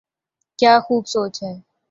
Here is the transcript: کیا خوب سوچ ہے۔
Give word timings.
کیا 0.59 0.73
خوب 0.79 1.03
سوچ 1.07 1.43
ہے۔ 1.43 1.53